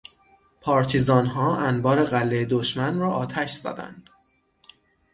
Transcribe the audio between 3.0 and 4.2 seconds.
آتش زدند.